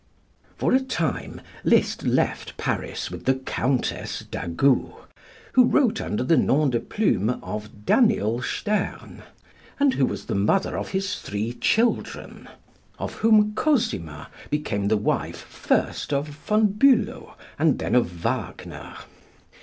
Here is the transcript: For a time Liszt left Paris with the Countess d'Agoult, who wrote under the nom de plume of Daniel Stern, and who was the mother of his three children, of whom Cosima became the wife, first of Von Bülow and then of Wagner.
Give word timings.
For 0.57 0.73
a 0.73 0.79
time 0.79 1.41
Liszt 1.63 2.01
left 2.01 2.57
Paris 2.57 3.11
with 3.11 3.25
the 3.25 3.35
Countess 3.35 4.21
d'Agoult, 4.21 4.95
who 5.53 5.65
wrote 5.65 6.01
under 6.01 6.23
the 6.23 6.37
nom 6.37 6.71
de 6.71 6.79
plume 6.79 7.29
of 7.43 7.85
Daniel 7.85 8.41
Stern, 8.41 9.21
and 9.79 9.93
who 9.93 10.07
was 10.07 10.25
the 10.25 10.33
mother 10.33 10.75
of 10.75 10.89
his 10.89 11.19
three 11.19 11.53
children, 11.53 12.49
of 12.97 13.13
whom 13.13 13.53
Cosima 13.53 14.29
became 14.49 14.87
the 14.87 14.97
wife, 14.97 15.37
first 15.41 16.11
of 16.11 16.27
Von 16.29 16.69
Bülow 16.69 17.35
and 17.59 17.77
then 17.77 17.93
of 17.93 18.07
Wagner. 18.07 18.95